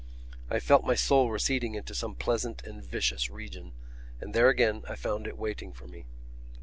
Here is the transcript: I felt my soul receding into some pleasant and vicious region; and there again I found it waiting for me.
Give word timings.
I 0.49 0.59
felt 0.59 0.83
my 0.83 0.95
soul 0.95 1.29
receding 1.29 1.75
into 1.75 1.93
some 1.93 2.15
pleasant 2.15 2.63
and 2.63 2.83
vicious 2.83 3.29
region; 3.29 3.73
and 4.19 4.33
there 4.33 4.49
again 4.49 4.81
I 4.89 4.95
found 4.95 5.27
it 5.27 5.37
waiting 5.37 5.73
for 5.73 5.85
me. 5.87 6.07